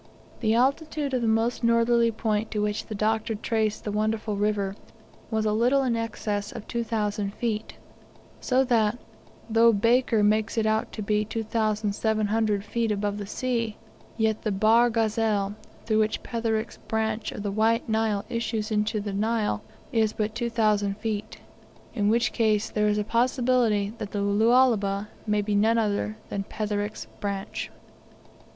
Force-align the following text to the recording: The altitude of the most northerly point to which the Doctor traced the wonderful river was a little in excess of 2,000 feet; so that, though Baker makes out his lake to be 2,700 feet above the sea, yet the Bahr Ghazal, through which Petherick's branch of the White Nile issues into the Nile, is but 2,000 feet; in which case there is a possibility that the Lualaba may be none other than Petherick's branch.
The 0.39 0.55
altitude 0.55 1.13
of 1.13 1.21
the 1.21 1.27
most 1.27 1.63
northerly 1.63 2.09
point 2.09 2.49
to 2.49 2.59
which 2.59 2.87
the 2.87 2.95
Doctor 2.95 3.35
traced 3.35 3.83
the 3.83 3.91
wonderful 3.91 4.35
river 4.35 4.75
was 5.29 5.45
a 5.45 5.51
little 5.53 5.83
in 5.83 5.95
excess 5.95 6.51
of 6.51 6.67
2,000 6.67 7.35
feet; 7.35 7.75
so 8.39 8.63
that, 8.63 8.97
though 9.47 9.71
Baker 9.71 10.23
makes 10.23 10.57
out 10.57 10.65
his 10.95 10.97
lake 10.97 10.97
to 10.97 11.01
be 11.03 11.23
2,700 11.25 12.65
feet 12.65 12.91
above 12.91 13.19
the 13.19 13.27
sea, 13.27 13.77
yet 14.17 14.41
the 14.41 14.51
Bahr 14.51 14.89
Ghazal, 14.89 15.53
through 15.85 15.99
which 15.99 16.23
Petherick's 16.23 16.77
branch 16.87 17.31
of 17.31 17.43
the 17.43 17.51
White 17.51 17.87
Nile 17.87 18.25
issues 18.27 18.71
into 18.71 18.99
the 19.01 19.13
Nile, 19.13 19.61
is 19.91 20.13
but 20.13 20.33
2,000 20.33 20.97
feet; 20.97 21.37
in 21.93 22.09
which 22.09 22.33
case 22.33 22.71
there 22.71 22.87
is 22.87 22.97
a 22.97 23.03
possibility 23.03 23.93
that 23.99 24.09
the 24.13 24.23
Lualaba 24.23 25.09
may 25.27 25.43
be 25.43 25.53
none 25.53 25.77
other 25.77 26.17
than 26.29 26.41
Petherick's 26.41 27.05
branch. 27.19 27.69